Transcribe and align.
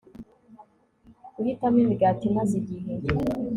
Guhitamo 1.35 1.77
Imigati 1.83 2.23
Imaze 2.29 2.53
Igihe 2.61 2.89